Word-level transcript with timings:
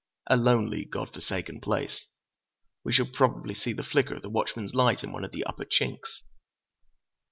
"A 0.31 0.35
lonely, 0.35 0.83
God 0.85 1.11
forsaken 1.13 1.61
place. 1.61 2.05
We 2.83 2.91
shall 2.91 3.05
probably 3.05 3.53
see 3.53 3.71
the 3.71 3.83
flicker 3.83 4.15
of 4.15 4.23
the 4.23 4.31
watchman's 4.31 4.73
light 4.73 5.03
in 5.03 5.11
one 5.11 5.23
of 5.23 5.31
the 5.31 5.43
upper 5.43 5.65
chinks." 5.65 6.23